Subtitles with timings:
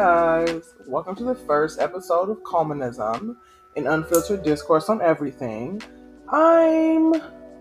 [0.00, 3.38] guys, welcome to the first episode of Communism,
[3.76, 5.80] an unfiltered discourse on everything.
[6.28, 7.14] I'm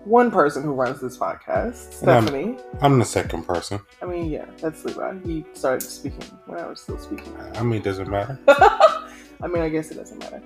[0.03, 2.57] one person who runs this podcast, And I'm- Stephanie.
[2.81, 3.79] I'm the second person.
[4.01, 5.19] I mean, yeah, that's Levi.
[5.23, 7.33] He started speaking when I was still speaking.
[7.55, 8.37] I mean, it doesn't matter.
[8.49, 10.41] I mean, I guess it doesn't matter.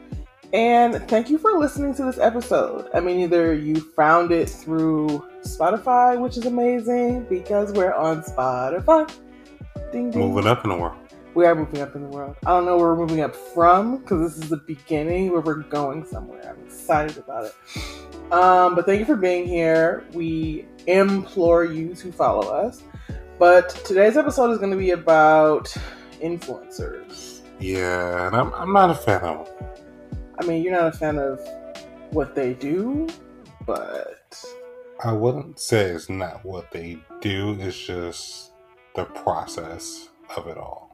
[0.54, 2.88] And thank you for listening to this episode.
[2.94, 9.12] I mean, either you found it through Spotify, which is amazing because we're on Spotify.
[9.92, 10.20] Ding ding.
[10.22, 10.99] Moving up in the world.
[11.36, 12.36] We are moving up in the world.
[12.46, 15.64] I don't know where we're moving up from because this is the beginning where we're
[15.64, 16.56] going somewhere.
[16.58, 18.34] I'm excited about it.
[18.34, 20.06] Um, but thank you for being here.
[20.14, 22.84] We implore you to follow us.
[23.38, 25.74] But today's episode is going to be about
[26.22, 27.42] influencers.
[27.60, 29.68] Yeah, and I'm, I'm not a fan of them.
[30.40, 31.40] I mean, you're not a fan of
[32.12, 33.08] what they do,
[33.66, 34.44] but
[35.04, 38.52] I wouldn't say it's not what they do, it's just
[38.96, 40.89] the process of it all.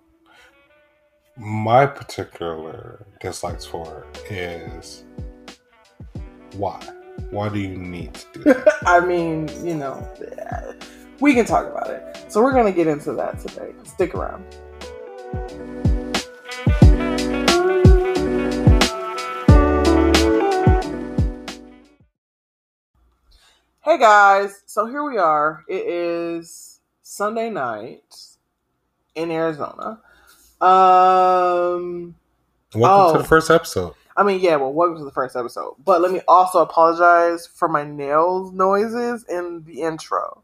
[1.38, 5.04] My particular dislikes for is
[6.54, 6.80] why?
[7.30, 8.74] Why do you need to do that?
[8.86, 10.10] I mean, you know,
[11.20, 12.32] we can talk about it.
[12.32, 13.74] So we're going to get into that today.
[13.84, 14.46] Stick around.
[23.84, 25.66] Hey guys, so here we are.
[25.68, 28.16] It is Sunday night
[29.16, 30.00] in Arizona.
[30.66, 32.16] Um
[32.74, 33.22] Welcome to Oh.
[33.22, 33.94] the first episode.
[34.18, 35.76] I mean, yeah, well, welcome to the first episode.
[35.84, 40.42] But let me also apologize for my nails noises in the intro.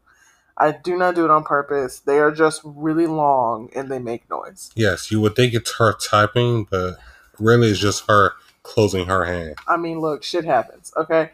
[0.56, 2.00] I do not do it on purpose.
[2.00, 4.70] They are just really long and they make noise.
[4.74, 6.96] Yes, you would think it's her typing, but
[7.38, 9.56] really it's just her closing her hand.
[9.66, 11.30] I mean, look, shit happens, okay?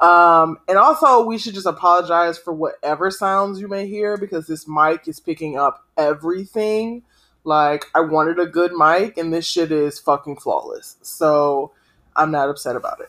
[0.00, 4.66] Um, and also, we should just apologize for whatever sounds you may hear because this
[4.66, 7.02] mic is picking up everything.
[7.44, 10.96] Like, I wanted a good mic, and this shit is fucking flawless.
[11.02, 11.72] So,
[12.14, 13.08] I'm not upset about it.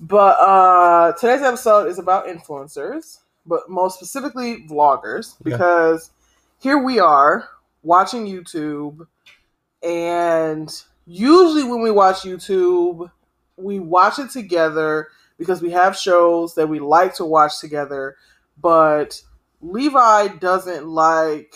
[0.00, 5.56] But uh, today's episode is about influencers, but most specifically vloggers, Yeah.
[5.56, 6.10] because
[6.58, 7.48] here we are
[7.82, 9.06] watching YouTube,
[9.82, 10.72] and
[11.06, 13.10] usually when we watch YouTube,
[13.56, 18.16] we watch it together because we have shows that we like to watch together,
[18.60, 19.20] but
[19.60, 21.54] Levi doesn't like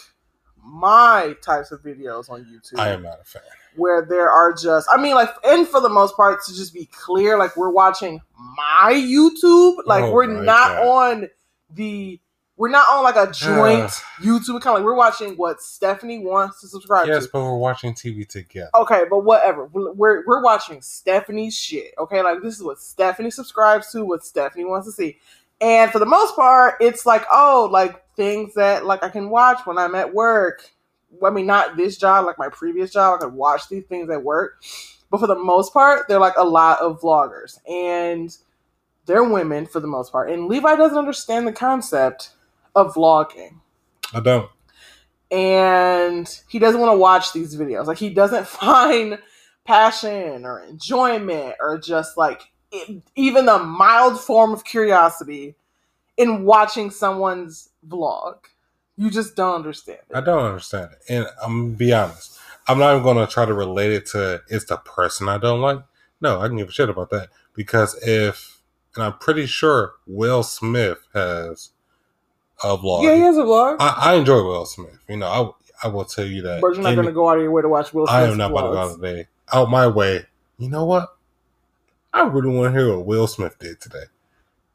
[0.66, 3.43] my types of videos on YouTube I am not a fan.
[3.77, 6.87] where there are just I mean like and for the most part to just be
[6.87, 8.21] clear like we're watching
[8.56, 10.87] my YouTube like Oh we're not God.
[11.22, 11.28] on
[11.71, 12.21] the
[12.59, 13.91] we're not on like a joint.
[14.19, 17.31] YouTube account like we're watching what Stephanie wants to subscribe Yes, to.
[17.33, 18.71] but we're watching TV together.
[18.77, 19.66] Okay, but whatever.
[19.66, 21.93] We're, we're we're watching Stephanie's shit.
[21.98, 25.19] Okay, like this is what Stephanie subscribes to, what Stephanie wants to see,
[25.60, 29.60] and for the most part, it's like oh, like things that like I can watch
[29.64, 30.70] when I'm at work.
[31.24, 33.16] I mean, not this job, like my previous job.
[33.16, 34.62] I could watch these things at work,
[35.10, 38.36] but for the most part, they're like a lot of vloggers, and
[39.06, 40.30] they're women for the most part.
[40.30, 42.30] And Levi doesn't understand the concept
[42.74, 43.60] of vlogging
[44.12, 44.50] I don't.
[45.30, 47.86] and he doesn't want to watch these videos.
[47.86, 49.18] Like he doesn't find
[49.64, 52.42] passion or enjoyment or just like
[53.14, 55.54] even the mild form of curiosity
[56.16, 58.37] in watching someone's vlog.
[58.97, 61.12] You just don't understand I don't understand it.
[61.12, 62.38] And I'm gonna be honest.
[62.69, 65.81] I'm not even gonna try to relate it to it's the person I don't like.
[66.20, 67.28] No, I can give a shit about that.
[67.54, 68.60] Because if
[68.94, 71.70] and I'm pretty sure Will Smith has
[72.65, 73.04] a vlog.
[73.04, 74.98] Yeah, he has a vlog, I, I enjoy Will Smith.
[75.09, 76.62] You know, I I will tell you that.
[76.62, 78.26] but you're not going to go out of your way to watch Will Smith's I
[78.26, 79.20] am not about to go vlogs.
[79.20, 79.26] out.
[79.53, 80.25] Out my way.
[80.59, 81.16] You know what?
[82.16, 84.04] I really want to hear what Will Smith did today.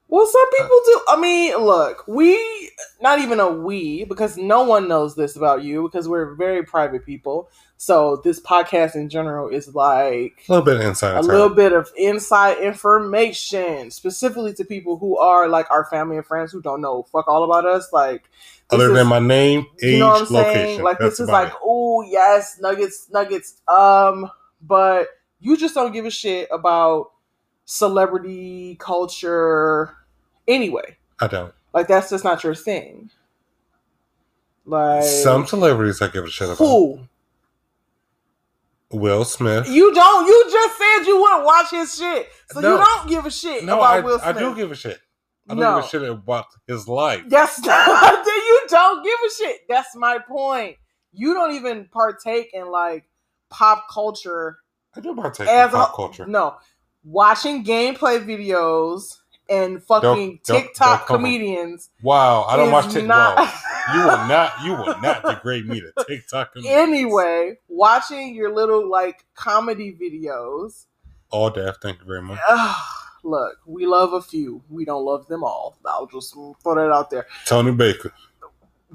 [0.08, 1.02] Well, some people do.
[1.08, 2.70] I mean, look, we,
[3.02, 7.06] not even a we, because no one knows this about you because we're very private
[7.06, 7.50] people.
[7.78, 11.72] So this podcast in general is like A little bit of inside a little bit
[11.74, 16.82] of inside information, specifically to people who are like our family and friends who don't
[16.82, 17.92] know fuck all about us.
[17.94, 18.30] Like,
[18.70, 20.54] Other is- than my name, age, you know what I'm location.
[20.54, 20.84] saying?
[20.84, 23.62] Like, That's this is like, oh yes, nuggets, nuggets.
[23.68, 24.30] Um,
[24.62, 25.08] but
[25.40, 27.08] you just don't give a shit about
[27.66, 29.96] celebrity culture
[30.48, 30.98] anyway.
[31.20, 31.54] I don't.
[31.74, 33.10] Like, that's just not your thing.
[34.66, 36.58] Like, Some celebrities I give a shit about.
[36.58, 37.00] who
[38.92, 39.68] Will Smith.
[39.70, 40.28] you don't.
[40.28, 42.74] You just said you wouldn't watch his shit, so No.
[42.78, 44.36] you don't give a shit no, about I, Will Smith.
[44.36, 45.00] I do give a shit.
[45.50, 45.76] I don't No.
[45.78, 47.24] give a shit about his life.
[47.28, 48.26] That's not.
[48.26, 49.62] you don't give a shit.
[49.70, 50.76] That's my point.
[51.14, 53.06] You don't even partake in like
[53.50, 54.58] pop culture
[54.96, 56.26] I do partake as in pop a culture.
[56.28, 56.58] No,
[57.04, 59.18] watching gameplay videos
[59.50, 61.22] and fucking Don't- don't- TikTok don't come on.
[61.24, 61.90] comedians.
[62.02, 63.08] Wow, I don't watch TikTok.
[63.08, 63.54] not-.
[63.94, 64.54] You will not.
[64.64, 66.54] You will not degrade me to TikTok.
[66.54, 66.78] comedians.
[66.78, 70.86] anyway, watching your little like comedy videos.
[71.32, 71.78] all deaf.
[71.82, 72.40] Thank you very much.
[73.24, 74.62] look, we love a few.
[74.70, 75.76] We don't love them all.
[75.86, 77.26] I'll just throw that out there.
[77.46, 78.14] Tony Baker.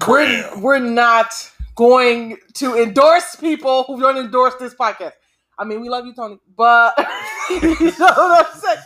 [0.07, 1.33] We're we're not
[1.75, 5.13] going to endorse people who don't endorse this podcast.
[5.59, 6.93] I mean, we love you, Tony, but
[7.61, 8.77] you know what I'm saying.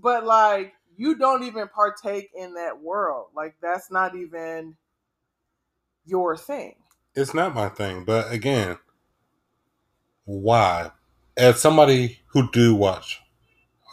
[0.00, 3.28] But like, you don't even partake in that world.
[3.34, 4.76] Like, that's not even
[6.04, 6.76] your thing.
[7.14, 8.78] It's not my thing, but again,
[10.24, 10.90] why?
[11.36, 13.20] As somebody who do watch,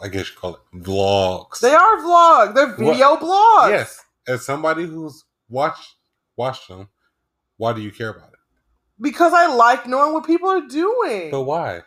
[0.02, 1.60] I guess you call it vlogs.
[1.60, 2.54] They are vlogs.
[2.54, 3.70] They're video blogs.
[3.70, 4.04] Yes.
[4.26, 5.94] As somebody who's watched
[6.36, 6.88] watched them,
[7.56, 8.38] why do you care about it?
[9.00, 11.30] Because I like knowing what people are doing.
[11.30, 11.82] But why?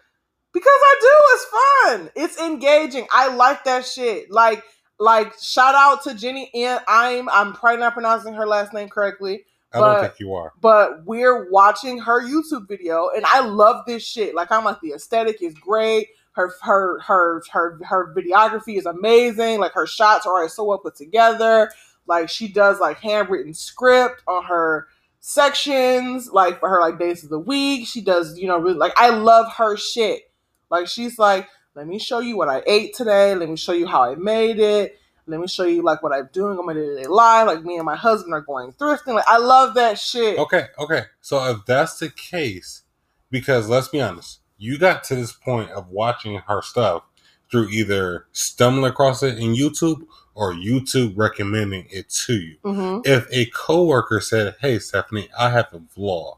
[0.57, 1.13] Because I do.
[1.33, 2.11] It's fun.
[2.15, 3.07] It's engaging.
[3.11, 4.31] I like that shit.
[4.31, 4.63] Like,
[4.99, 9.43] like shout out to Jenny and I'm I'm probably not pronouncing her last name correctly,
[9.71, 10.53] I But- don't think you are.
[10.59, 14.33] but we're watching her YouTube video and I love this shit.
[14.33, 16.07] Like I'm like the aesthetic is great.
[16.31, 19.59] Her her her her her videography is amazing.
[19.59, 21.69] Like her shots are so well put together.
[22.07, 24.87] Like she does like handwritten script on her
[25.19, 27.87] sections, like for her like days of the week.
[27.87, 30.23] She does, you know, really like I love her shit.
[30.69, 33.35] Like she's like, let me show you what I ate today.
[33.35, 34.97] Let me show you how I made it.
[35.27, 37.47] Let me show you like what I'm doing on my day-to-day life.
[37.47, 39.15] Like me and my husband are going thrifting.
[39.15, 40.39] Like I love that shit.
[40.39, 41.03] Okay, okay.
[41.21, 42.83] So if that's the case,
[43.29, 47.03] because let's be honest, you got to this point of watching her stuff
[47.51, 50.01] through either stumbling across it in YouTube
[50.33, 52.57] or YouTube recommending it to you.
[52.63, 56.37] hmm If a coworker said, "Hey, Stephanie, I have a vlog,"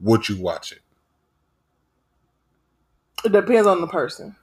[0.00, 0.80] would you watch it?
[3.24, 4.36] It depends on the person.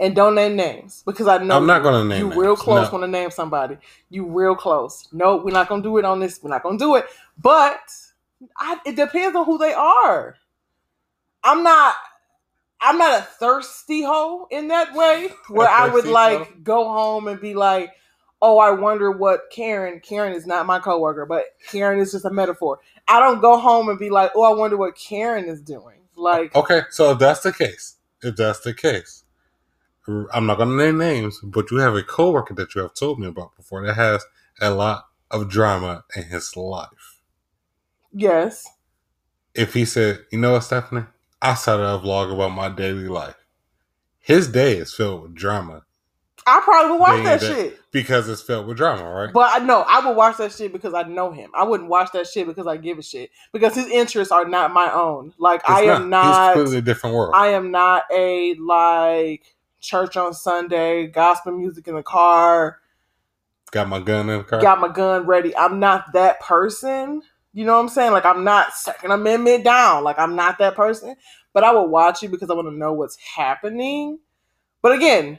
[0.00, 2.40] And don't name names because I know I'm not gonna name you names.
[2.40, 2.92] real close No.
[2.92, 3.78] want to name somebody.
[4.10, 5.08] You real close.
[5.12, 6.40] No, we're not gonna do it on this.
[6.40, 7.06] We're not gonna do it.
[7.36, 7.80] But
[8.56, 10.36] I, it depends on who they are.
[11.42, 11.96] I'm not.
[12.80, 16.54] I'm not a thirsty hoe in that way where I would like hoe?
[16.62, 17.90] go home and be like,
[18.40, 22.30] "Oh, I wonder what Karen." Karen is not my coworker, but Karen is just a
[22.30, 22.78] metaphor.
[23.08, 26.54] I don't go home and be like, "Oh, I wonder what Karen is doing." Like,
[26.54, 29.24] Okay, so if that's the case, if that's the case,
[30.32, 33.26] I'm not gonna name names, but you have a coworker that you have told me
[33.28, 34.24] about before that has
[34.60, 37.20] a lot of drama in his life.
[38.12, 38.66] yes,
[39.54, 41.06] If he said, "You know what, Stephanie,
[41.42, 43.36] I started a vlog about my daily life,"
[44.18, 45.84] his day is filled with drama
[46.48, 47.80] I probably would watch that that- shit.
[47.92, 49.32] because it's filled with drama, right?
[49.32, 51.50] But I know I would watch that shit because I know him.
[51.54, 54.72] I wouldn't watch that shit because I give a shit because his interests are not
[54.72, 55.34] my own.
[55.38, 56.54] Like It's I am He's not.
[56.54, 57.32] completely different world.
[57.36, 59.44] I am not a like
[59.80, 62.78] church on Sunday, gospel music in the car,
[63.70, 64.60] Got my gun in the car.
[64.62, 65.54] got my gun ready.
[65.56, 67.20] I'm not that person.
[67.52, 68.12] You know what I'm saying?
[68.12, 70.04] Like I'm not Second Amendment down.
[70.04, 71.14] Like I'm not that person.
[71.52, 74.18] But I will watch you because I want to know what's happening.
[74.80, 75.38] But again,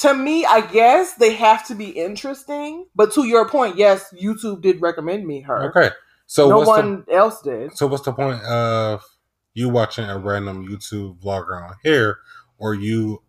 [0.00, 2.86] to me, I guess they have to be interesting.
[2.94, 5.68] But to your point, yes, YouTube did recommend me her.
[5.70, 5.90] okay,
[6.26, 7.76] so no one else did.
[7.76, 9.02] so what's the point of
[9.54, 12.18] you watching a random YouTube vlogger on here,
[12.58, 13.22] or you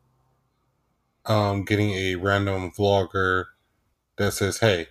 [1.25, 3.45] um getting a random vlogger
[4.17, 4.87] that says, "Hey,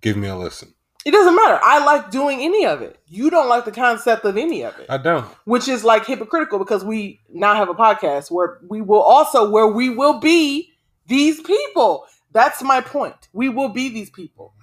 [0.00, 0.74] give me a listen"?
[1.04, 1.58] It doesn't matter.
[1.62, 2.98] I like doing any of it.
[3.06, 4.84] You don't like the concept of any of it.
[4.90, 5.24] I don't.
[5.46, 9.66] which is like hypocritical because we now have a podcast where we will also where
[9.66, 10.69] we will be
[11.10, 12.06] these people.
[12.32, 13.28] That's my point.
[13.32, 14.54] We will be these people.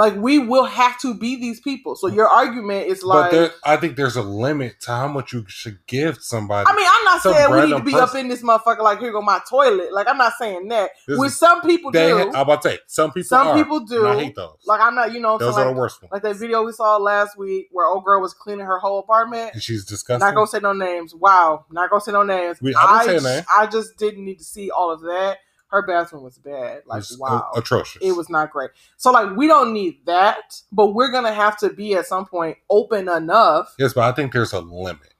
[0.00, 1.94] Like we will have to be these people.
[1.94, 5.44] So your argument is like there, I think there's a limit to how much you
[5.46, 6.66] should give somebody.
[6.66, 9.00] I mean, I'm not Some saying we need to be up in this motherfucker like
[9.00, 9.92] here go my toilet.
[9.92, 10.92] Like I'm not saying that.
[11.06, 12.30] This Which is- some people they, do.
[12.30, 13.28] I'm about to say some people.
[13.28, 14.06] Some are, people do.
[14.06, 14.56] I hate those.
[14.64, 16.12] like I'm not, you know, so those are like, the worst ones.
[16.12, 19.50] like that video we saw last week where old girl was cleaning her whole apartment.
[19.52, 20.26] and she's disgusting.
[20.26, 21.14] Not gonna say no names.
[21.14, 22.58] Wow, not gonna say no names.
[22.62, 23.44] We- I I, say.
[23.54, 25.40] I just didn't need to see all of that.
[25.70, 26.82] Her bathroom was bad.
[26.86, 28.02] Like It's wow, atrocious.
[28.02, 28.70] it was not great.
[28.96, 32.58] So like we don't need that, but we're gonna have to be at some point
[32.68, 33.74] open enough.
[33.78, 35.14] Yes, but I think there's a limit.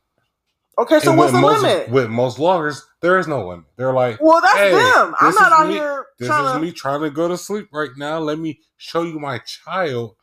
[0.78, 1.90] Okay, so And what's the most, limit?
[1.90, 3.66] With most vloggers, there is no limit.
[3.76, 5.14] They're like, well, that's hey, them.
[5.20, 6.58] I'm not out me- here This trying is to.
[6.60, 8.18] me trying to go to sleep right now.
[8.18, 10.16] Let me show you my child.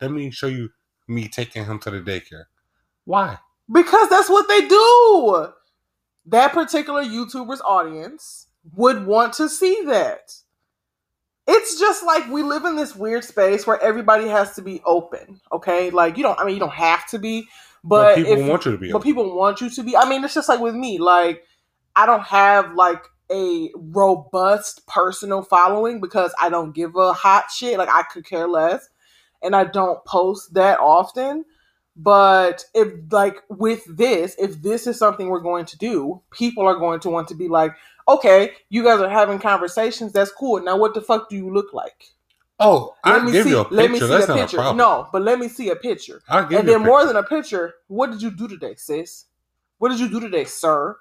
[0.00, 0.70] Let me show you
[1.06, 2.44] me taking him to the daycare.
[3.04, 3.38] Why?
[3.70, 5.48] Because that's what they do.
[6.26, 10.34] That particular YouTuber's audience would want to see that.
[11.46, 15.40] It's just like we live in this weird space where everybody has to be open.
[15.52, 16.38] Okay, like you don't.
[16.38, 17.48] I mean, you don't have to be,
[17.82, 18.92] But, but, people if, want you to be.
[18.92, 19.08] but open.
[19.08, 19.96] people want you to be.
[19.96, 20.98] I mean, it's just like with me.
[20.98, 21.42] Like
[21.96, 27.78] I don't have like a robust personal following because I don't give a hot shit.
[27.78, 28.88] Like I could care less,
[29.42, 31.44] and I don't post that often.
[31.96, 36.78] But if like with this, if this is something we're going to do, people are
[36.78, 37.74] going to want to be like,
[38.08, 40.12] okay, you guys are having conversations.
[40.12, 40.62] That's cool.
[40.62, 42.04] Now, what the fuck do you look like?
[42.60, 43.50] Oh, Let I'll me give see.
[43.50, 43.76] you a picture.
[43.76, 44.58] Let me see That's a picture.
[44.58, 44.74] a.
[44.74, 46.22] No, but let me see a picture.
[46.28, 49.26] I'll give And then more than a picture, what did you do today, sis?
[49.78, 50.96] What did you do today, sir?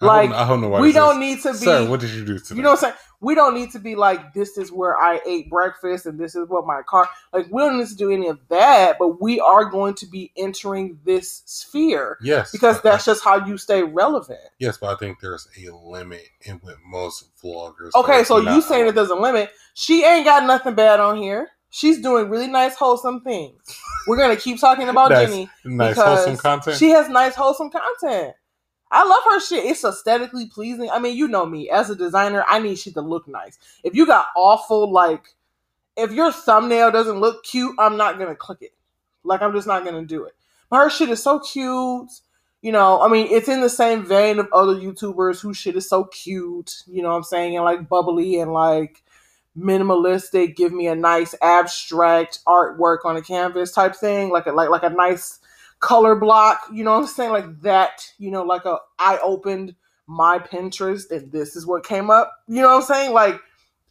[0.00, 1.64] Like, I don't know why we don't is- need to be.
[1.64, 2.56] Sir, what did you do today?
[2.56, 2.94] you know what I'm saying?
[3.22, 6.48] We don't need to be like, this is where I ate breakfast and this is
[6.48, 7.06] what my car.
[7.34, 10.32] Like, we don't need to do any of that, but we are going to be
[10.38, 14.40] entering this sphere yes, because that's just how you stay relevant.
[14.58, 17.90] yes, but I think there's a limit in with most vloggers.
[17.94, 19.50] Okay, so you saying that there's a limit.
[19.74, 21.50] She ain't got nothing bad on here.
[21.72, 23.60] She's doing really nice, wholesome things.
[24.08, 25.50] We're gonna keep talking about That's Jenny.
[25.64, 26.78] nice because wholesome content.
[26.78, 28.34] She has nice, wholesome content.
[28.90, 29.64] I love her shit.
[29.64, 30.90] It's aesthetically pleasing.
[30.90, 32.44] I mean, you know me as a designer.
[32.48, 33.58] I need shit to look nice.
[33.84, 35.34] If you got awful, like,
[35.96, 38.72] if your thumbnail doesn't look cute, I'm not gonna click it.
[39.22, 40.34] Like, I'm just not gonna do it.
[40.70, 42.10] But her shit is so cute.
[42.62, 45.88] You know, I mean, it's in the same vein of other YouTubers whose shit is
[45.88, 46.82] so cute.
[46.86, 47.56] You know what I'm saying?
[47.56, 49.02] And like bubbly and like
[49.56, 50.56] minimalistic.
[50.56, 54.30] Give me a nice abstract artwork on a canvas type thing.
[54.30, 55.39] Like a like like a nice
[55.80, 57.32] color block, you know what I'm saying?
[57.32, 59.74] Like that, you know, like a I opened
[60.06, 62.32] my Pinterest and this is what came up.
[62.46, 63.12] You know what I'm saying?
[63.12, 63.40] Like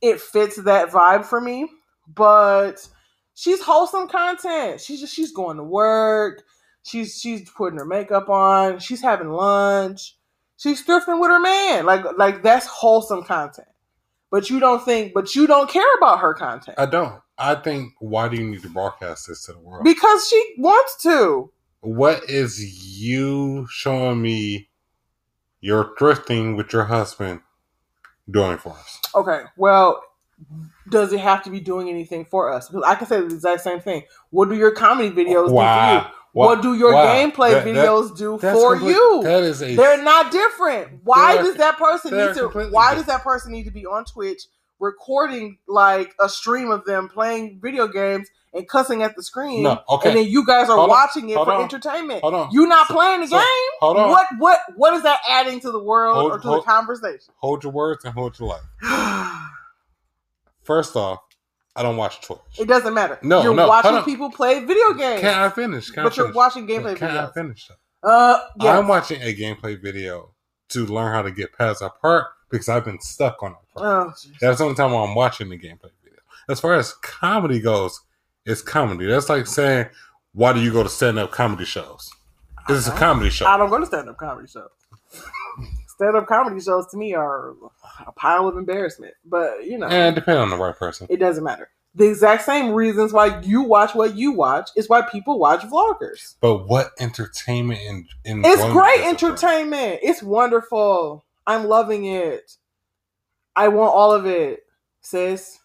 [0.02, 1.70] it fits that vibe for me.
[2.08, 2.88] But
[3.34, 4.82] she's wholesome content.
[4.82, 6.44] She's just she's going to work.
[6.84, 8.80] She's she's putting her makeup on.
[8.80, 10.16] She's having lunch.
[10.58, 11.86] She's thrifting with her man.
[11.86, 13.68] Like like that's wholesome content.
[14.32, 16.78] But you don't think but you don't care about her content.
[16.80, 17.22] I don't.
[17.38, 19.84] I think why do you need to broadcast this to the world?
[19.84, 21.52] Because she wants to.
[21.82, 24.70] What is you showing me
[25.62, 27.42] your thrifting with your husband
[28.30, 29.00] doing for us?
[29.16, 30.02] Okay, well,
[30.90, 32.70] does it have to be doing anything for us?
[32.70, 34.04] Because I can say the exact same thing.
[34.30, 35.56] What do your comedy videos do for you?
[35.56, 36.12] Wow.
[36.32, 37.06] What do your Wow.
[37.08, 39.22] gameplay That- that- videos do for complete- you?
[39.24, 41.02] That is a They're not different.
[41.04, 42.48] Why does that person need to?
[42.48, 42.98] Why different.
[42.98, 44.44] does that person need to be on Twitch
[44.80, 49.62] recording like a stream of them playing video games and cussing at the screen?
[49.64, 49.82] no.
[49.90, 50.10] Okay.
[50.10, 50.90] And then you guys are Hold on.
[50.90, 51.62] watching it Hold for on.
[51.64, 52.22] entertainment.
[52.22, 52.50] Hold on.
[52.52, 53.46] You not So- playing the so- game.
[53.82, 54.10] Hold on.
[54.10, 57.34] What what what is that adding to the world Hold- or to hold- the conversation?
[57.38, 58.62] Hold your words and hold your life.
[60.64, 61.20] First off,
[61.76, 62.40] I don't watch Twitch.
[62.60, 63.20] It doesn't matter.
[63.24, 65.90] No, you're no, watching people play video games, Can I finish?
[65.90, 66.36] Can I but you're finish?
[66.36, 67.70] watching gameplay Can I finish?
[68.04, 68.78] Uh, yes.
[68.80, 70.34] I'm watching a gameplay video
[70.70, 73.78] to learn how to get past a part because I've been stuck on part.
[73.78, 74.14] Oh.
[74.42, 76.20] That's the only time I'm watching the gameplay video.
[76.50, 78.02] As far as comedy goes,
[78.46, 79.06] it's comedy.
[79.06, 79.88] That's like saying,
[80.34, 82.10] why do you go to stand up comedy shows?
[82.68, 83.00] This is a Uh-huh.
[83.00, 83.46] comedy show.
[83.46, 84.70] I don't go to stand up comedy shows.
[85.88, 87.54] stand up comedy shows to me are
[88.06, 91.08] a pile of embarrassment, but you know, And depending on the right person.
[91.10, 91.70] it doesn't matter.
[91.96, 96.36] The exact same reasons why you watch what you watch is why people watch vloggers.
[96.40, 100.00] But what entertainment and, and It's great it entertainment.
[100.04, 101.26] It's wonderful.
[101.50, 102.58] I'm loving it.
[103.56, 104.60] I want all of it,
[105.02, 105.58] sis.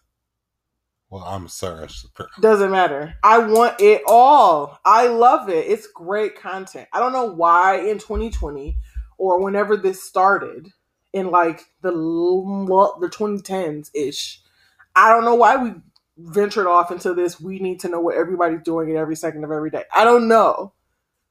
[1.11, 1.87] Well, I'm sorry.
[2.41, 3.13] Doesn't matter.
[3.23, 4.79] I want it all.
[4.83, 5.67] I love it.
[5.67, 6.87] It's great content.
[6.91, 8.79] I don't know why in 2020
[9.19, 10.69] or whenever this started
[11.13, 14.41] in like the the 2010s ish.
[14.95, 15.73] I don't know why we
[16.17, 17.39] ventured off into this.
[17.39, 19.83] We need to know what everybody's doing at every second of every day.
[19.93, 20.73] I don't know,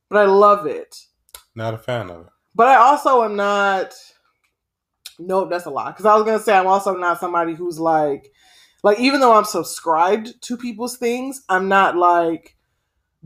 [0.08, 1.06] but I love it.
[1.56, 2.32] Not a fan of it.
[2.54, 3.94] But I also am not.
[5.18, 5.90] Nope, that's a lie.
[5.90, 8.30] Because I was gonna say I'm also not somebody who's like,
[8.82, 12.56] like even though I'm subscribed to people's things, I'm not like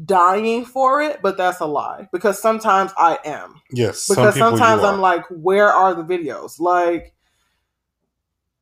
[0.04, 1.20] dying for it.
[1.22, 3.60] But that's a lie because sometimes I am.
[3.70, 4.08] Yes.
[4.08, 4.82] Because you sometimes.
[4.82, 6.60] I'm like, where are the videos?
[6.60, 7.14] Like,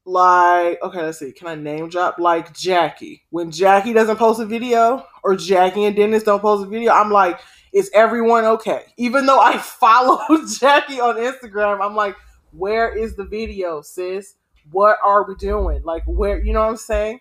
[0.04, 1.32] like okay, let's see.
[1.32, 3.24] Can I name drop like Jackie?
[3.30, 7.10] When Jackie doesn't post a video, or Jackie and Dennis don't post a video, I'm
[7.10, 7.40] like,
[7.72, 8.84] is everyone okay?
[8.96, 10.20] Even though I follow
[10.58, 12.16] Jackie on Instagram, I'm like,
[12.52, 14.34] where is the video, sis?
[14.70, 15.82] What are we doing?
[15.84, 17.20] Like, where, you know what I'm saying?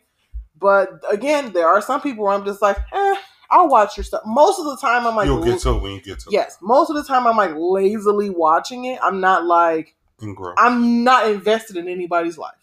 [0.60, 3.16] But again, there are some people where I'm just like, eh,
[3.50, 4.24] I'll watch your stuff.
[4.26, 6.58] Most of the time, I'm like, You'll get to it when you get to yes.
[6.62, 9.00] Most of the time, I'm like lazily watching it.
[9.02, 10.56] I'm not like, it.
[10.58, 12.54] I'm not invested in anybody's life.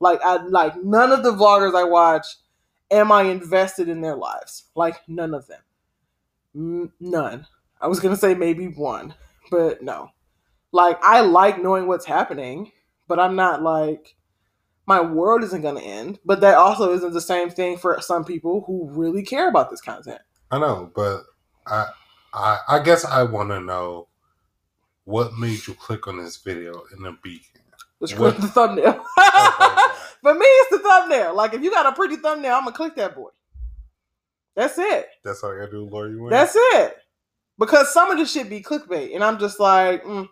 [0.00, 2.26] Like, I like none of the vloggers I watch.
[2.90, 4.64] Am I invested in their lives?
[4.74, 6.92] Like, none of them.
[7.00, 7.46] None.
[7.80, 9.14] I was gonna say maybe one,
[9.50, 10.10] but no.
[10.72, 12.72] Like, I like knowing what's happening,
[13.08, 14.14] but I'm not like
[14.86, 16.18] my world isn't gonna end.
[16.24, 19.80] But that also isn't the same thing for some people who really care about this
[19.80, 20.20] content.
[20.50, 21.22] I know, but
[21.66, 21.86] I,
[22.34, 24.08] I, I guess I want to know
[25.04, 27.46] what made you click on this video in the beginning.
[28.00, 28.92] The screen, the thumbnail.
[30.22, 31.34] For me, it's the thumbnail.
[31.34, 33.30] Like if you got a pretty thumbnail, I'm gonna click that boy.
[34.54, 35.06] That's it.
[35.22, 36.30] That's all I gotta do, lure you in.
[36.30, 36.96] That's it.
[37.58, 40.28] Because some of this shit be clickbait, and I'm just like, mm.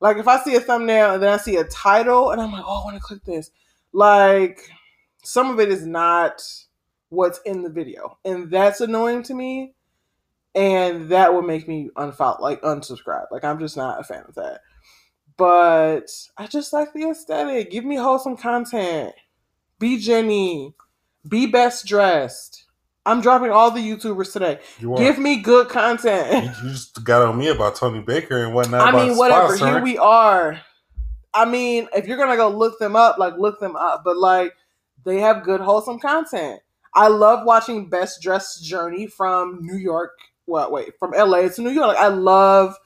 [0.00, 2.64] Like if I see a thumbnail and then I see a title, and I'm like,
[2.66, 3.50] oh, I want to click this.
[3.92, 4.60] Like
[5.22, 6.42] some of it is not
[7.10, 9.74] what's in the video, and that's annoying to me.
[10.52, 13.26] And that would make me unfollow, like unsubscribe.
[13.30, 14.62] Like I'm just not a fan of that.
[15.36, 17.70] But I just like the aesthetic.
[17.70, 19.14] Give me wholesome content.
[19.78, 20.74] Be Jenny.
[21.26, 22.66] Be best dressed.
[23.06, 24.60] I'm dropping all the YouTubers today.
[24.78, 26.44] Give me good content.
[26.44, 28.94] You, you, just got on me about Tony Baker and whatnot.
[28.94, 29.56] I mean, whatever.
[29.56, 30.60] Here we are.
[31.32, 34.02] I mean, if you're gonna go look them up, like look them up.
[34.04, 34.54] But like,
[35.04, 36.60] they have good, wholesome content.
[36.94, 40.18] I love watching Best Dressed Journey from New York.
[40.44, 40.70] What?
[40.70, 41.88] Wait, from LA to New York.
[41.88, 42.76] Like, I love.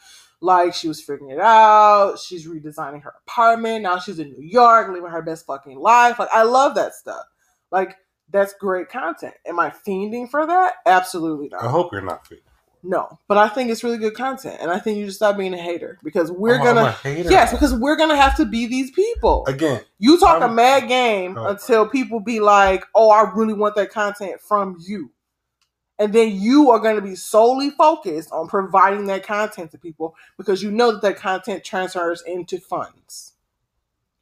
[0.40, 2.18] Like she was figuring it out.
[2.18, 3.82] She's redesigning her apartment.
[3.82, 6.18] Now she's in New York, living her best fucking life.
[6.18, 7.24] Like I love that stuff.
[7.70, 7.96] Like
[8.30, 9.34] that's great content.
[9.46, 10.74] Am I fiending for that?
[10.86, 11.64] Absolutely not.
[11.64, 12.40] I hope you're not fiending.
[12.86, 15.54] No, but I think it's really good content, and I think you just stop being
[15.54, 16.96] a hater because we're I'm, gonna.
[17.02, 19.80] I'm yes, because we're gonna have to be these people again.
[19.98, 23.74] You talk I'm, a mad game oh, until people be like, "Oh, I really want
[23.76, 25.10] that content from you,"
[25.98, 30.14] and then you are going to be solely focused on providing that content to people
[30.36, 33.33] because you know that that content transfers into funds.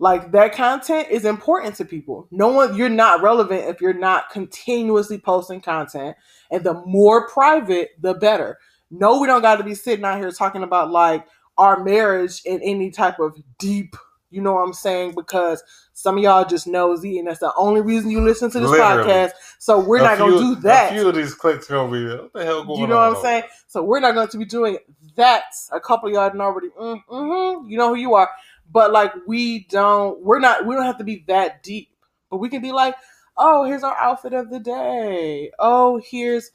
[0.02, 2.26] Like that content is important to people.
[2.32, 6.16] No one, you're not relevant if you're not continuously posting content.
[6.50, 8.58] And the more private, the better.
[8.90, 11.24] No, we don't got to be sitting out here talking about like
[11.56, 13.94] our marriage in any type of deep,
[14.28, 15.14] you know what I'm saying?
[15.14, 18.70] Because some of y'all just nosy, and that's the only reason you listen to this
[18.70, 19.04] Literally.
[19.04, 19.30] podcast.
[19.60, 20.90] So we're a not few, gonna do that.
[20.90, 22.80] A few of these clicks gonna be what the hell going on?
[22.80, 23.44] You know what I'm saying?
[23.68, 24.78] So we're not going to be doing
[25.14, 25.44] that.
[25.70, 28.28] A couple of y'all already, mm, mm-hmm, you know who you are
[28.72, 31.90] but like we don't we're not we don't have to be that deep.
[32.30, 32.94] But we can be like
[33.36, 35.50] oh here's our outfit of the day.
[35.58, 36.50] Oh here's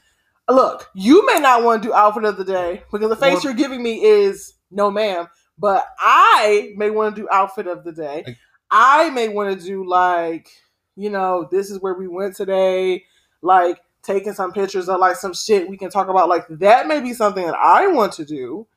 [0.49, 3.43] look you may not want to do outfit of the day because the face well,
[3.43, 5.27] you're giving me is no ma'am.
[5.59, 8.37] But i may want to do outfit of the day.
[8.69, 10.49] I may want to do like
[10.95, 13.03] you know this is where we went today.
[13.41, 16.29] Like taking some pictures of like some shit we can talk about.
[16.29, 18.67] Like that may be something that i want to do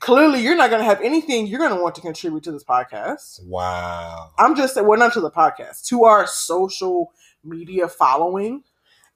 [0.00, 2.64] clearly you're not going to have anything you're going to want to contribute to this
[2.64, 3.44] podcast.
[3.44, 4.30] Wow.
[4.38, 7.12] I'm just saying, well, not to the podcast, to our social
[7.44, 8.64] media following.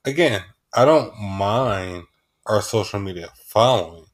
[0.05, 2.05] Again, I don't mind
[2.47, 4.07] our social media following.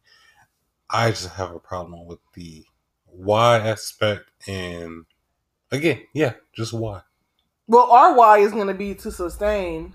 [0.89, 2.65] I just have a problem with the
[3.05, 5.05] why aspect and
[5.71, 7.03] again, yeah, just why.
[7.67, 9.95] Well, our why is going to be to sustain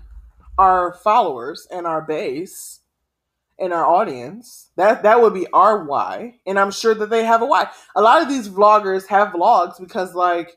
[0.58, 2.80] our followers and our base
[3.58, 4.70] in our audience.
[4.76, 7.68] That that would be our why, and I'm sure that they have a why.
[7.94, 10.56] A lot of these vloggers have vlogs because like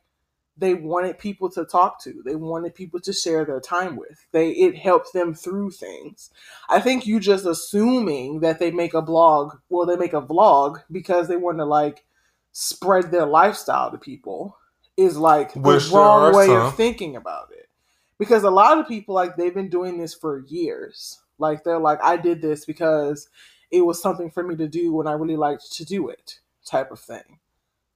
[0.58, 2.22] they wanted people to talk to.
[2.26, 4.26] They wanted people to share their time with.
[4.32, 6.30] They it helps them through things.
[6.70, 10.84] I think you just assuming that they make a blog, well they make a vlog
[10.92, 12.06] because they want to like
[12.52, 14.58] spread their lifestyle to people
[14.98, 16.58] is like the wrong way some.
[16.58, 17.70] of thinking about it.
[18.18, 22.04] Because a lot of people like they've been doing this for years like they're like,
[22.04, 23.30] I did this because
[23.72, 26.92] it was something for me to do when I really liked to do it, type
[26.92, 27.40] of thing.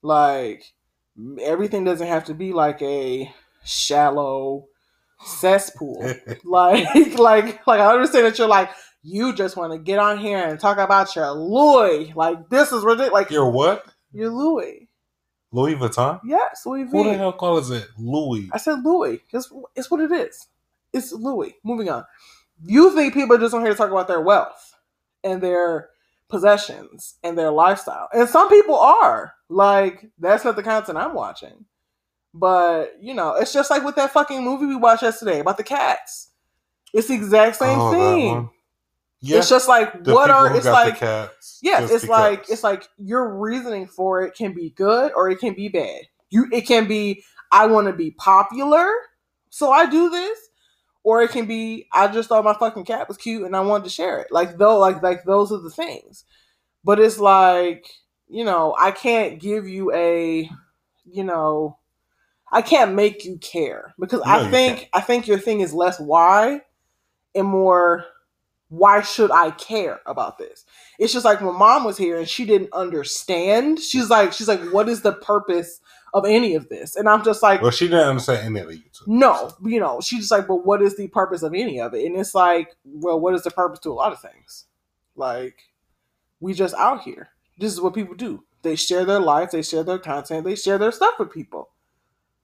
[0.01, 0.73] Like
[1.41, 3.32] everything doesn't have to be like a
[3.63, 4.67] shallow
[5.23, 6.13] cesspool.
[6.43, 8.69] like like like I understand that you're like
[9.03, 12.13] you just want to get on here and talk about your Louis.
[12.15, 13.13] Like this is ridiculous.
[13.13, 13.86] Like your what?
[14.12, 14.89] Your Louis.
[15.51, 16.19] Louis Vuitton?
[16.25, 16.89] Yes, Louis V.
[16.97, 18.49] What the hell calls it Louis?
[18.51, 19.21] I said Louis.
[19.32, 20.47] It's, it's what it is.
[20.91, 21.53] It's Louis.
[21.63, 22.06] Moving on
[22.65, 24.76] you think people are just on here to talk about their wealth
[25.23, 25.89] and their
[26.30, 28.10] possessions and their lifestyle.
[28.13, 29.34] And some people are.
[29.49, 31.65] Like, that's not the content I'm watching.
[32.34, 35.63] But, you know, it's just like with that fucking movie we watched yesterday about the
[35.63, 36.32] cats.
[36.93, 38.49] It's the exact same oh, thing.
[39.21, 40.99] Yeah, it's just like what are it's like
[41.62, 45.54] Yeah, it's like it's like your reasoning for it can be good or it can
[45.54, 46.02] be bad.
[46.30, 48.91] You it can be I want to be popular,
[49.49, 50.38] so I do this,
[51.04, 53.86] or it can be I just thought my fucking cat was cute and I wanted
[53.86, 54.28] to share it.
[54.32, 56.26] Like though, like like those are the things.
[56.84, 57.88] But it's like
[58.30, 60.50] you know I can't give you a
[61.06, 61.78] you know
[62.52, 66.00] I can't make you care because no, I think I think your thing is less
[66.00, 66.62] why
[67.36, 68.06] and more
[68.70, 70.66] why should I care about this?
[70.98, 73.80] It's just like my mom was here and she didn't understand.
[73.80, 75.80] She's like, she's like, what is the purpose
[76.13, 76.95] of any of this.
[76.95, 78.80] And I'm just like, well, she didn't understand any of it.
[79.08, 82.06] No, you know, she's just like, but what is the purpose of any of it?
[82.06, 84.65] And it's like, well, what is the purpose to a lot of things?
[85.15, 85.60] Like,
[86.39, 87.30] we just out here.
[87.58, 88.43] This is what people do.
[88.62, 91.69] They share their life, they share their content, they share their stuff with people.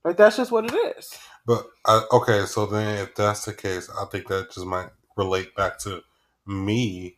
[0.04, 1.18] Like that's just what it is.
[1.46, 5.56] But I, okay, so then if that's the case, I think that just might relate
[5.56, 6.02] back to
[6.46, 7.18] me,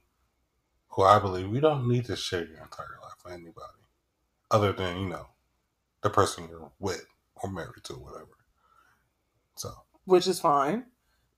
[0.90, 3.86] who I believe we don't need to share your entire life with anybody,
[4.50, 5.28] other than you know
[6.02, 8.38] the person you're with or married to, whatever.
[9.56, 9.70] So
[10.06, 10.86] which is fine,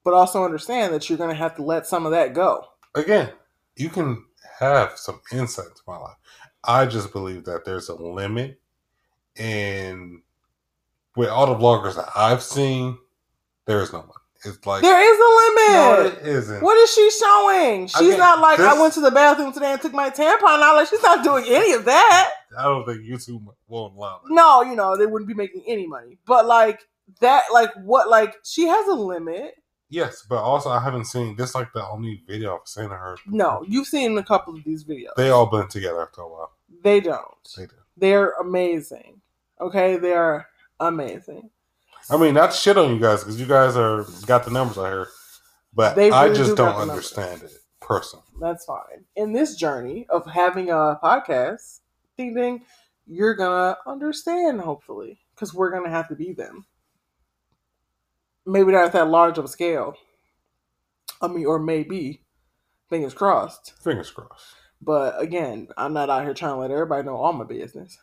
[0.04, 2.66] but also understand that you're going to have to let some of that go.
[2.94, 3.30] again,
[3.76, 4.24] you can
[4.58, 6.16] have some insight to my life.
[6.62, 8.60] I just believe that there's a limit,
[9.36, 10.22] and
[11.16, 12.98] with all the vloggers that I've seen,
[13.66, 14.14] there is no limit.
[14.46, 15.22] It's like There is a
[15.72, 16.22] no, limit.
[16.22, 16.62] it isn't.
[16.62, 17.86] What is she showing?
[17.88, 20.76] She's not like I went to the bathroom today and took my tampon out.
[20.76, 22.30] Like she's not doing any of that.
[22.58, 24.32] I don't think YouTube won't allow that.
[24.32, 26.18] No, you know they wouldn't be making any money.
[26.26, 26.80] But like
[27.20, 28.08] that, like what?
[28.08, 29.54] Like she has a limit.
[29.90, 31.54] Yes, but also I haven't seen this.
[31.54, 33.16] Like the only video I've seen of her.
[33.26, 35.14] No, you've seen a couple of these videos.
[35.16, 36.52] They all blend together after a while.
[36.82, 37.24] They don't.
[37.56, 37.72] They do.
[37.96, 39.20] They're amazing.
[39.60, 40.46] Okay, they are
[40.80, 41.50] amazing.
[42.10, 44.86] I mean, not shit on you guys because you guys are got the numbers out
[44.92, 45.08] here,
[45.72, 46.88] but They I just do numbers.
[46.88, 48.24] understand it personally.
[48.40, 49.04] That's fine.
[49.16, 51.80] In this journey of having a podcast,
[52.18, 52.64] ding ding,
[53.06, 56.66] you're gonna understand hopefully because we're gonna have to be them.
[58.46, 59.94] Maybe not at that large of a scale.
[61.22, 62.20] I mean, or maybe.
[62.90, 63.72] Fingers crossed.
[63.82, 64.44] Fingers crossed.
[64.82, 67.96] But again, I'm not out here trying to let everybody know all my business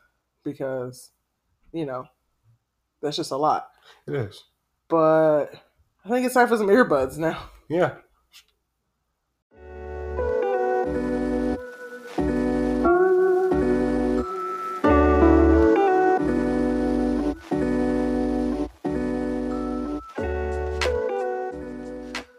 [0.44, 1.12] because,
[1.72, 2.06] you know,
[3.02, 3.70] that's just a lot.
[4.08, 4.44] It is.
[4.88, 5.48] But
[6.06, 7.50] I think it's time for some earbuds now.
[7.70, 7.96] Yeah.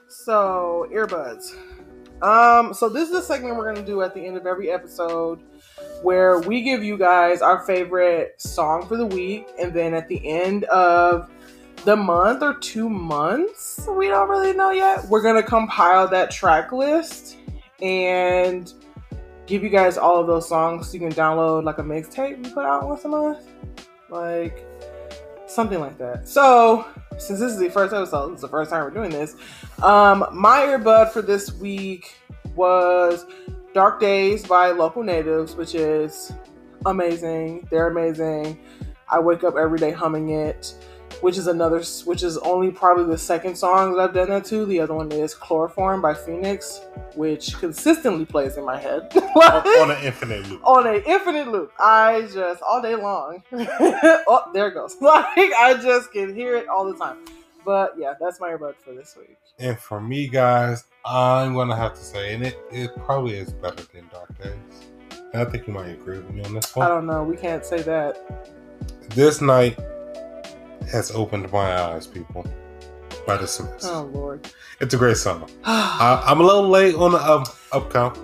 [0.08, 1.56] So, earbuds.
[2.22, 5.40] Um, so this is a segment we're gonna do at the end of every episode
[6.02, 10.20] where we give you guys our favorite song for the week, and then at the
[10.28, 11.30] end of
[11.84, 15.04] the month or two months, we don't really know yet.
[15.06, 17.38] We're gonna compile that track list
[17.80, 18.72] and
[19.46, 22.50] give you guys all of those songs so you can download like a mixtape we
[22.50, 23.48] put out once a month.
[24.08, 24.64] Like
[25.46, 26.28] something like that.
[26.28, 26.86] So
[27.18, 29.36] since this is the first episode, is the first time we're doing this.
[29.82, 32.14] Um, my earbud for this week
[32.54, 33.26] was
[33.74, 36.32] Dark Days by Local Natives, which is
[36.84, 37.66] amazing.
[37.70, 38.58] They're amazing.
[39.08, 40.74] I wake up every day humming it,
[41.22, 44.66] which is another, which is only probably the second song that I've done that to.
[44.66, 46.82] The other one is Chloroform by Phoenix,
[47.14, 49.10] which consistently plays in my head.
[49.36, 50.60] on an infinite loop.
[50.66, 51.72] on an infinite loop.
[51.78, 53.42] I just all day long.
[53.52, 54.96] oh, there it goes.
[55.00, 57.18] Like I just can hear it all the time.
[57.64, 59.36] But yeah, that's my earbud for this week.
[59.58, 63.84] And for me, guys, I'm gonna have to say, and it, it probably is better
[63.92, 64.54] than Dark Days.
[65.32, 66.86] And I think you might agree with me on this point.
[66.86, 67.22] I don't know.
[67.22, 68.18] We can't say that.
[69.10, 69.78] This night
[70.90, 72.46] has opened my eyes, people.
[73.26, 73.86] By the Smiths.
[73.86, 74.48] Oh Lord.
[74.80, 75.48] It's a great song.
[75.64, 78.18] I, I'm a little late on the up, up count,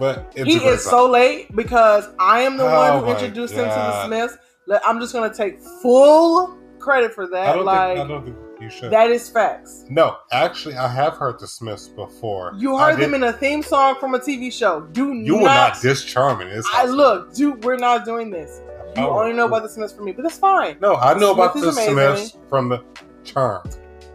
[0.00, 0.90] but it's he is song.
[0.90, 4.36] so late because I am the Oh one who introduced him to the Smiths.
[4.84, 7.62] I'm just gonna take full credit for that.
[7.64, 8.90] Like think, I don't think you should.
[8.92, 9.84] that is facts.
[9.90, 12.52] no, actually, I have heard the Smiths before.
[12.56, 14.82] You I heard them did- in a theme song from a TV show.
[14.92, 15.42] Do You not.
[15.42, 16.48] were not this charming.
[16.48, 17.64] It's I look, dude.
[17.64, 18.60] We're not doing this.
[18.96, 19.18] You Oh.
[19.20, 20.76] only know about the Smiths for me, but that's fine.
[20.80, 21.92] No, I know about the amazing.
[21.94, 22.82] Smiths from the
[23.24, 23.62] Charm.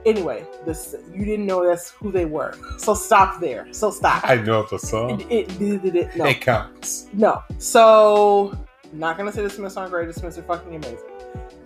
[0.06, 3.68] Anyway, this you didn't know that's who they were, so stop there.
[3.72, 4.22] So stop.
[4.30, 5.20] I know the song.
[5.30, 7.08] It, it, it, it- no, It counts.
[7.14, 7.42] no.
[7.58, 8.58] So
[8.94, 10.08] not gonna say the Smiths aren't great.
[10.08, 11.00] The Smiths are fucking amazing.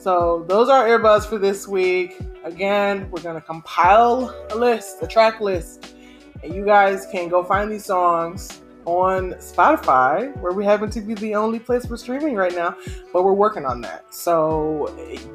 [0.01, 2.19] So those are earbuds for this week.
[2.43, 5.93] Again, we're gonna compile a list, a track list,
[6.41, 11.13] and you guys can go find these songs on Spotify, where we happen to be
[11.13, 12.75] the only place we're streaming right now,
[13.13, 14.11] but we're working on that.
[14.11, 14.91] So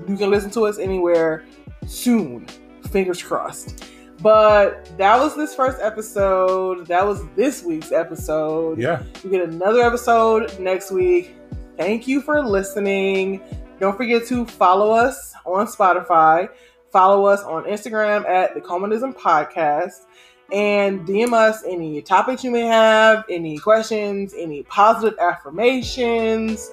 [0.08, 1.44] you can listen to us anywhere
[1.86, 2.48] soon.
[2.90, 3.84] Fingers crossed.
[4.20, 6.88] But that was this first episode.
[6.88, 8.80] That was this week's episode.
[8.80, 9.04] Yeah.
[9.22, 11.36] You get another episode next week.
[11.76, 13.42] Thank you for listening.
[13.78, 16.48] Don't forget to follow us on Spotify.
[16.90, 20.06] Follow us on Instagram at the Communism Podcast.
[20.52, 26.70] And DM us any topics you may have, any questions, any positive affirmations,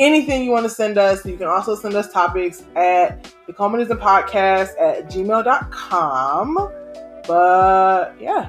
[0.00, 1.24] anything you want to send us.
[1.24, 6.54] You can also send us topics at the Communism Podcast at gmail.com.
[7.28, 8.48] But yeah,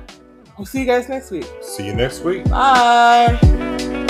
[0.57, 1.45] we'll see you guys next week.
[1.61, 2.49] See you next week.
[2.49, 4.02] Bye.